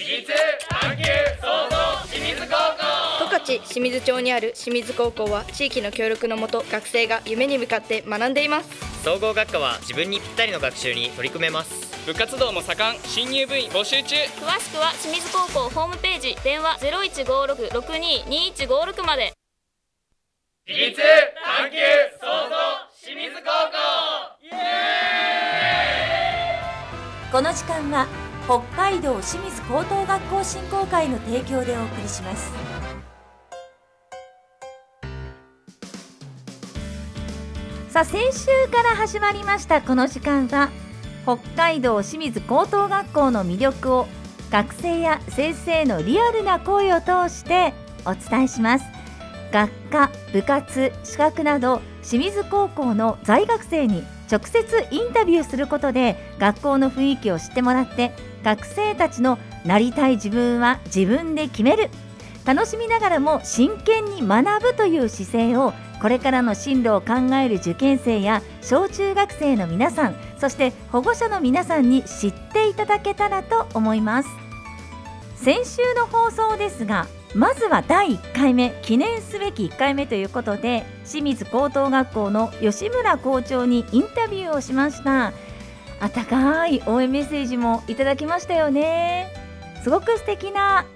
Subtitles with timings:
[0.00, 0.32] 私立
[0.70, 1.04] 探究
[1.42, 1.76] 創造
[2.08, 2.64] 清水高校。
[3.18, 8.70] 十勝清水町にある清水高校は地域の協力のもと学生が夢に向かって学んでいます。
[9.04, 12.06] 総合学科は自分にぴったりの学習に取り組めます。
[12.06, 13.00] 部活動も盛ん。
[13.02, 14.16] 新入部員募集中。
[14.16, 16.34] 詳しくは清水高校ホームページ。
[16.42, 19.34] 電話0156-622156まで。
[20.66, 21.04] 私立探
[21.68, 21.76] 究
[22.18, 22.56] 創造
[23.04, 23.50] 清水高校。
[24.44, 24.52] イエ
[27.30, 28.06] この時間は
[28.50, 32.50] 北海道清水高等学校振興会の提供でお送りします。
[37.90, 40.68] さあ先週から始まりましたこの時間は
[41.22, 44.08] 北海道清水高等学校の魅力を
[44.50, 47.72] 学生や先生のリアルな声を通して
[48.04, 48.84] お伝えします。
[49.52, 58.12] 学科部活資格など清水高校の在学生に直接インタビューすることで学校の雰囲気を知ってもらって
[58.44, 61.90] 学生たちのなりたい自分は自分で決める。
[62.46, 74.28] 楽しみながらも真剣に学ぶという姿勢をこれからの進路を考える受験生や小中学生の皆さんそして保護者の皆さんに知っていただけたらと思います。
[75.36, 85.32] 先週の放送ですがまずは第1回目記念すべき1回目ということで清水高等学校の吉村校長にインタビューをしました。
[86.00, 89.32] 温かい応援メッセージもいただきましたよね。
[89.84, 90.86] すごく素敵な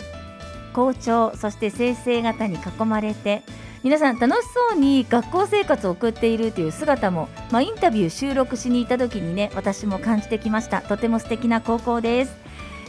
[0.72, 3.42] 校長そして先生方に囲まれて
[3.84, 10.82] 皆さん楽しそうに学校生活を送っているという姿も、まあ、インタビュー収録しに行った時にね私も感じてきました。
[10.82, 12.43] とても素敵な高校です。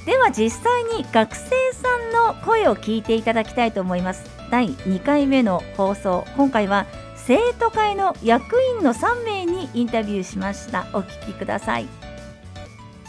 [0.06, 4.24] では実際に学生さんの声を聞いていただきたいと思います。
[4.52, 10.86] 第2回目の放送今回は生徒会の役員の3名にインタビューしました。
[10.94, 11.88] お聞きください。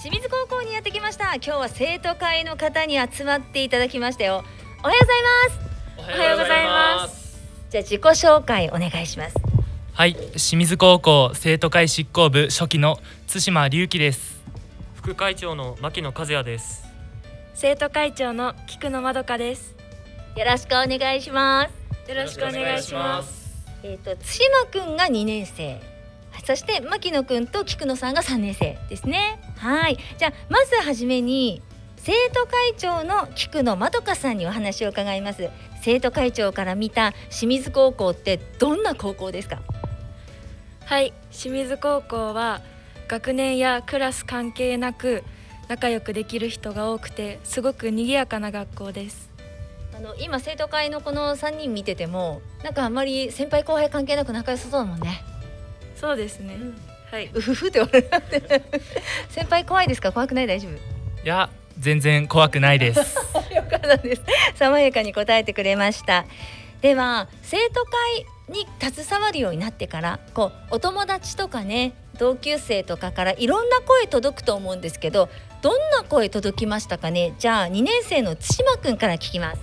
[0.01, 1.35] 清水高校にやってきました。
[1.35, 4.43] 今日は生徒会の方に集まっていただきましたよ。
[4.83, 6.17] おはようございます。
[6.17, 7.39] おはようございます。
[7.69, 9.37] じゃあ自己紹介お願いします。
[9.93, 14.41] はい、清水高校生徒会執行部初期の津島隆樹です。
[14.95, 16.86] 副会長の牧野和也です。
[17.59, 19.75] 生徒会長の菊野まどかです。
[20.37, 21.67] よろしくお願いしま
[22.05, 22.11] す。
[22.11, 23.65] よろしくお願いします。
[23.83, 24.19] えっ、と対
[24.83, 25.81] 馬くんが2年生。
[26.45, 29.41] そして牧野くんと菊野さんが3年生ですね。
[29.57, 29.97] はい。
[30.19, 31.63] じゃあまずはじめに
[31.97, 35.49] 生徒会長の菊野まどかさんにお話を伺います。
[35.81, 39.63] 生徒会長から見た清水高校ってどんな高校ですか？
[40.85, 41.15] はい。
[41.33, 42.61] 清水高校は
[43.09, 45.25] 学年やクラス関係なく
[45.69, 49.31] 仲良くできる人が多くてすごく賑やかな学校です。
[49.97, 55.23] あの今生徒会のこの3人見ててもなんかあんまり先輩後輩関係なく仲良さそうだもんね。
[55.97, 56.59] そうですね、
[57.11, 58.63] はい、うふふって笑って。
[59.31, 60.13] 先輩怖いですか？
[60.13, 60.47] 怖くない？
[60.47, 60.73] 大丈夫？
[61.25, 63.17] いや、全然怖くないです。
[63.55, 64.23] よかったです。
[64.57, 66.27] 爽やかに答えてくれました。
[66.83, 75.29] では生徒会に携わるようになってからこうお友達とかね同級生とかからいろんな声届くと思うんですけど
[75.63, 77.35] どんな声届きましたかね？
[77.39, 79.61] じゃあ2年生の対馬くんから聞きます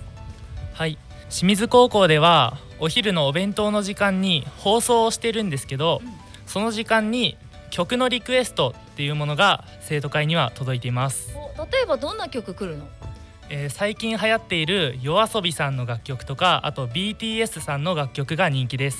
[0.74, 0.98] はい、
[1.30, 6.02] 清水高校ではお昼のお弁当の時間に放送をしてるんですけど、
[6.46, 7.38] その時間に
[7.70, 11.32] 曲のリクエストっていうものが生徒会には届いています。
[11.56, 12.88] お例えばどんな曲来るの？
[13.48, 18.98] えー最近流行っている YOASOBI さんの楽曲とか、あと BTS さんの楽曲が人気です。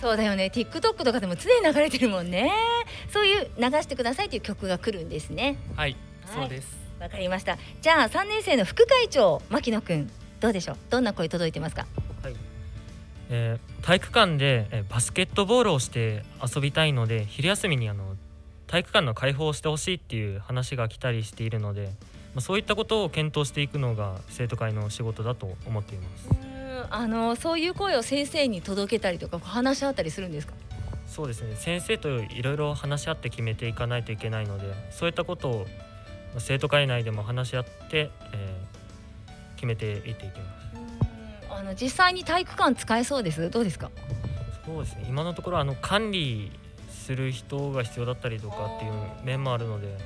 [0.00, 0.50] そうだよね。
[0.54, 2.52] TikTok とかでも常に流れてるもんね。
[3.12, 5.58] そういう流してくださいという曲が来るんですね。
[5.76, 6.34] はい、はい。
[6.34, 6.76] そうです。
[7.00, 7.58] わかりました。
[7.80, 10.10] じゃあ3年生の副会長牧野くん
[10.40, 10.76] どうでしょう？
[10.90, 11.86] どんな声届いてますか？
[13.30, 18.16] えー体育館で、えーバスケットボールをして遊びたいので昼休みにあの
[18.66, 21.86] 体育館の開放をしてほしいっていう話が来たりしているので、
[22.34, 26.28] まあ、そういったことを検討していくのが生徒会の仕事だと思っています。
[26.90, 30.54] あのそういう声を先生に届けたりとか話し合ったりするんですか？
[31.06, 31.56] そうですね。
[31.56, 35.58] 先生といろいろ話し合って決めていかないといけないのでそういったことを
[36.32, 38.78] まあ生徒会内でも話し合って、えー
[39.58, 40.44] 決めていっていきま
[41.50, 41.50] す。
[41.50, 43.50] あの実際に体育館使えそうです？
[43.50, 43.90] どうですか？
[44.64, 45.06] そうですね。
[45.08, 46.52] 今のところあの管理
[46.88, 48.92] する人が必要だったりとかっていう
[49.24, 49.98] 面もあるので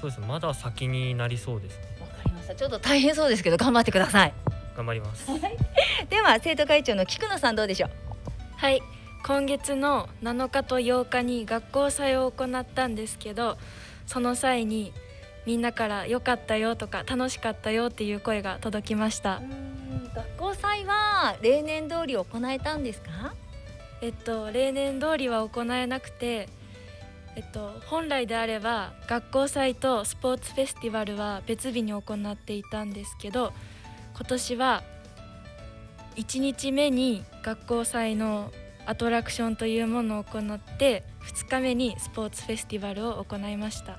[0.00, 0.26] そうですね。
[0.26, 1.84] まだ先になりそうですね。
[2.00, 2.54] わかりました。
[2.56, 4.32] ちょっと大変そうですけど頑張ってください
[4.76, 5.26] 頑張ります。
[6.10, 7.90] では生徒会長の菊野さんどうでしょう？
[8.56, 8.82] はい。
[9.26, 13.56] 今月の7日と8日に学校祭を行ったんですけど
[14.06, 14.92] その際に
[15.46, 19.40] みんなから良かったよとか楽しかったよっていう声が届きました。
[20.14, 23.34] 学校祭は例年通り行えたんですか？
[24.02, 26.48] えっと例年通りは行えなくて
[27.36, 31.98] えっと、本来であれば学校祭とスポーツフェスティバルは別日に行
[32.30, 33.52] っていたんですけど
[34.14, 34.82] 今年は
[36.16, 38.52] 1日目に学校祭の
[38.86, 43.98] アトラクションというものを行って2日目にスポーツフェスティバルを行いました。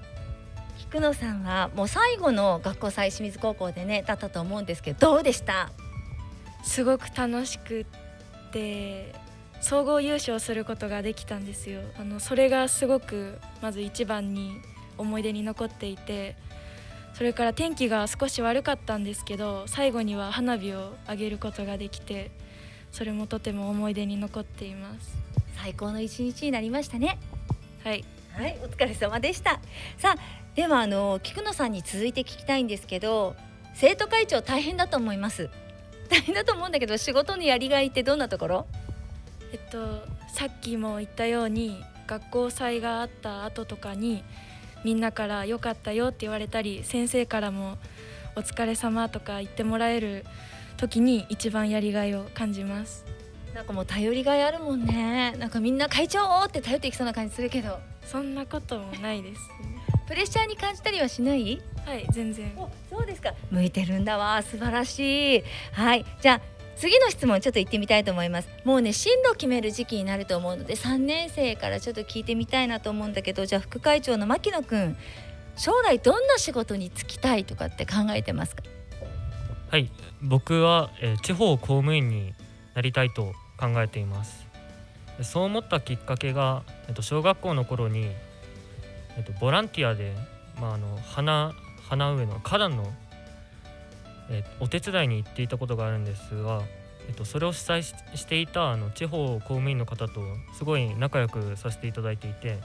[0.78, 5.72] 菊野さんはもう最後の学校祭清水高校でねだったと思うんですけどどうでした？
[6.64, 7.86] すごく楽しくっ
[8.52, 9.14] て
[9.62, 11.82] 総合優勝することができたんですよ。
[12.00, 14.52] あのそれがすごくまず一番に
[14.98, 16.38] 思い出に残っていて
[17.18, 22.30] それから天気が少し悪かったんですけど最後には花火を上げることができて
[22.92, 25.16] それもとても思い出に残っています。
[25.58, 27.18] 最高の一日になりましたね。
[27.84, 28.04] はい。
[28.34, 29.62] はいお疲れ様でした。
[29.98, 30.20] さあ
[30.56, 33.36] ではあの菊野さんに続いて聞きたいんですけど
[33.74, 35.50] 生徒会長大変だと思います。
[36.10, 38.68] 大変だと思うんだけど仕事のやりがいってどんなところ？
[39.54, 44.24] えっとさっきも言ったように学校祭があった後とかに
[44.83, 47.77] みんなから「良かったよ」って言われたり先生からも
[48.36, 50.25] 「お疲れ様とか言ってもらえる
[50.77, 53.06] 時に一番やりがいを感じます。
[53.54, 55.33] なんかもう頼りがいあるもんね。
[55.39, 57.80] なんかみんな会長って頼っていきそうな感じするけど。
[58.06, 59.42] そんなこともないです。
[60.07, 61.62] プレッシャーに感じたりはしない？
[61.86, 62.51] はい全然。
[62.57, 63.33] おそうですか。
[63.50, 64.44] 向いてるんだわ。
[64.44, 65.44] 素晴らしい。
[65.72, 66.06] はい。
[66.22, 66.42] じゃあ
[66.75, 68.50] 次の質問ちょっと行ってみたいと思います。
[68.63, 74.98] もうね進路決める時期になると思うので3年生からちょっと聞いてみたいなと思うんだけどじゃあ副会長の牧野くん
[75.56, 78.63] 将来どんな仕事に就きたいとかって考えてますか？
[79.72, 79.89] はい。
[80.22, 82.33] 僕は、えー地方公務員に
[82.74, 84.45] なりたいと考えています。
[85.22, 88.12] そう思ったきっかけが、えっと、小学校の頃に、
[89.18, 90.13] えっと、ボランティアで、
[90.60, 91.54] まあ、あの花
[91.88, 92.94] 花植えの花壇の、
[94.30, 96.62] えっとお手伝いに行っていたことがあるんですが、
[97.07, 100.22] えっと、それを主催していたあの地方公務員の方と
[100.57, 102.60] すごい仲良くさせていただいていて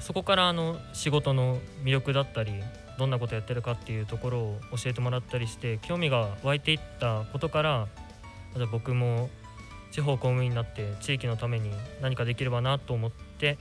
[0.00, 2.52] そこからあの仕事の魅力だったり
[2.98, 7.88] どんなことやってるかっていうところを教えてもらったりして興味が湧いていったことから
[8.56, 9.30] じゃ僕も
[9.90, 11.70] 地方公務員になって地域のために
[12.00, 13.58] 何かできればなと思って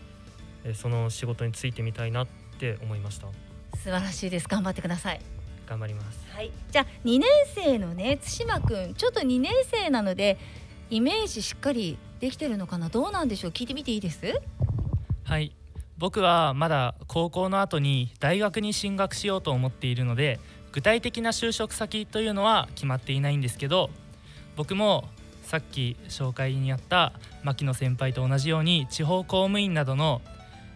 [0.64, 2.28] えその仕事に就いてみたいなっ
[2.60, 3.28] て思いました。
[3.76, 4.48] 素晴らしいです。
[4.48, 5.41] 頑張ってください。
[5.68, 6.20] 頑張ります。
[6.34, 6.52] はい。
[6.72, 10.38] じゃあ2年生のね対馬くんちょっと2年生なので
[10.90, 12.90] イメージしっかりできてるのかな？
[12.90, 13.52] どうなんでしょう？
[13.52, 14.42] 聞いてみていいです？
[15.24, 15.56] はい。
[15.98, 20.40] 僕はまだ高校の後に大学に進学しようと思っているので
[20.72, 23.92] 具体的な就職先というのは決まっていないんですけど
[24.56, 25.04] 僕も
[25.44, 27.14] さっき紹介にあった
[27.44, 30.22] 牧野先輩と同じように地方公務員などの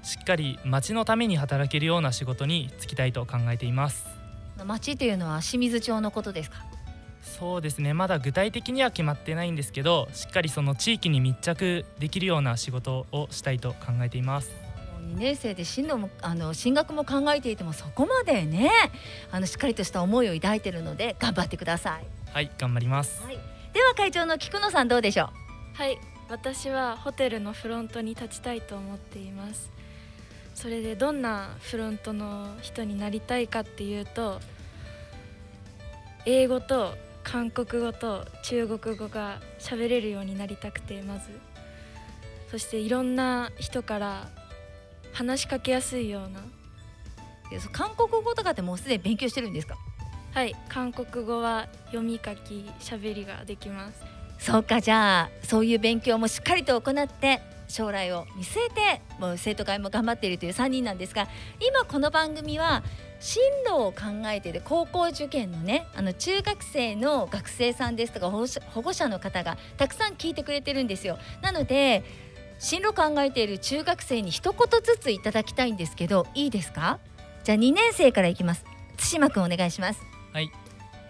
[0.03, 4.05] しっかり町のために働けるような仕事に就きたいと考えています
[4.63, 6.57] 町というのは清水町のことですか？
[7.21, 7.93] そうですね。
[7.93, 14.51] まだ具体的には決まってないんですけどしっかりその地域に密着できるような仕事をしたいと考えています。
[15.01, 18.71] 2年生で進路もあの進学も考えていてもそこまでね
[19.31, 23.21] あのしっかりとした思いを抱いているので頑張ってください、はい頑張ります。
[23.23, 23.37] はい、
[23.73, 25.77] では会長の菊野さんどうでしょう？
[25.77, 25.97] はい。
[26.27, 29.69] 私はホテルのフロントに立ちたいと思っています
[30.55, 34.39] それでどんなフロントの人になりたいかっていうと
[36.25, 41.29] 英語と韓国語と中国語が喋れるようになりたくてまず。
[42.49, 44.29] そしていろんな人から
[45.11, 46.39] 話しかけやすいような。
[47.71, 49.75] 韓国語とかってもうすでに勉強してるんですか？
[50.33, 54.01] はい韓国語は読み書き喋りができます。
[54.39, 61.27] そうかじゃあそういう勉強もしっかりと行って将来を見据えてもう生徒会も頑張っているという3人なんですが
[61.59, 62.83] 今この番組は
[63.19, 68.45] 進路を考えている高校受験のねあの中学生の学生さんですとか保
[68.81, 71.17] 護者の方がたくさん聞いてくれてるんですよ。
[71.41, 72.03] なので
[72.59, 76.99] 進路考えている中学生に一言ずついただきたいんですけどいいですか？
[77.43, 78.63] じゃあ2年生からいきます。
[78.97, 80.01] 対馬くんお願いします。
[80.31, 80.51] はい。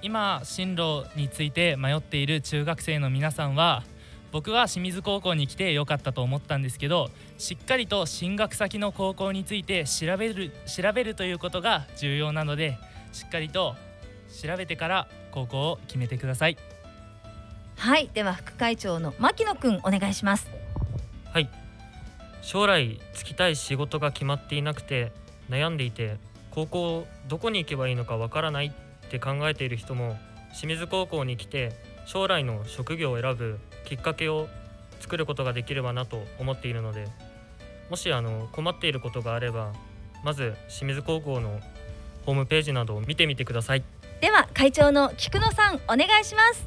[0.01, 3.83] 今進路について迷っている中学生の皆さんは
[4.31, 12.77] 僕は清水高校に来てよかったと思ったんですけどしっかりと進学先の高校について調べる調べるということが重要なので
[13.13, 13.75] しっかりと
[14.41, 16.57] 調べてから高校を決めてください。
[17.77, 20.49] はいでは副会長の牧野くんお願いします。
[21.31, 21.49] はい。
[22.41, 25.11] 将来就きたい仕事が決まっていなくて
[25.49, 26.17] 悩んでいて
[26.51, 30.17] 高校どこに行けばいいのかわからないって考えている人も
[30.53, 31.73] 清水高校に来て
[32.05, 34.47] 将来の職業を選ぶきっかけを
[34.99, 37.07] 作ることができればなと思っているので
[37.89, 39.73] もしあの困っていることがあれば
[40.23, 41.59] まず清水高校の
[42.25, 43.83] ホームページなどを見てみてください。
[44.21, 46.65] では会長の菊野さんお願いします。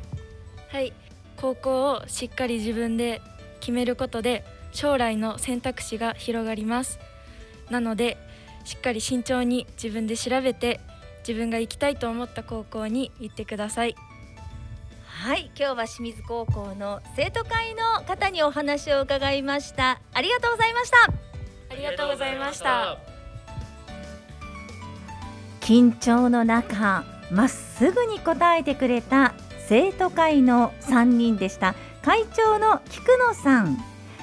[0.68, 0.92] はい。
[1.36, 3.20] 高校をしっかり自分で
[3.60, 7.00] 決めることで将来の選択肢が広がります。
[7.70, 8.16] なので
[8.64, 10.80] しっかり慎重に自分で調べて
[11.26, 13.96] 自分が行きたいと思った高校に行ってください。
[15.18, 20.00] はい今日は清水高校の生徒会の方にお話を伺いました。
[20.14, 20.96] ありがとうございました。
[21.70, 22.98] ありがとうございました。
[25.60, 29.34] 緊張の中まっすぐに答えてくれた
[29.66, 31.74] 生徒会の3人でした。
[32.02, 33.76] 会長の菊野さん。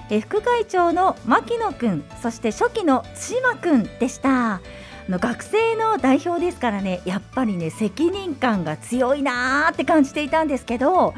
[0.09, 2.05] え副会長の牧野くん。
[2.21, 4.61] そして初期の対馬くんでした
[5.09, 11.13] の学生の代表ですからねやっぱりね責任感が強いなーって感じていたんですけど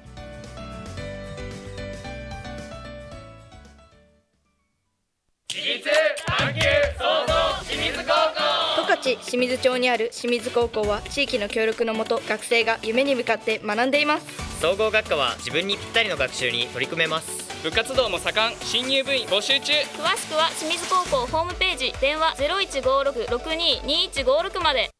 [9.15, 14.27] 清水町にある清水高校は地域の協力のもと学生が夢に向かって学んでいます。
[14.61, 17.47] 総合学科は自分にぴったりの学習に取り組めます。
[17.63, 18.57] 部活動も盛ん。
[18.61, 19.73] 新入部員募集中。
[19.73, 21.95] 詳しくは清水高校ホームページ。
[22.01, 24.91] 電話0156-622156まで